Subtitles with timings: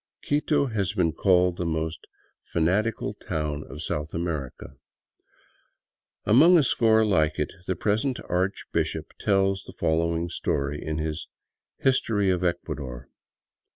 [0.23, 2.07] Quito has been called the most
[2.51, 4.73] fanatical town of South America.
[6.25, 11.27] Among a score like it, the present archbishop tells the following story in his"
[11.87, 13.09] History of Ecuador."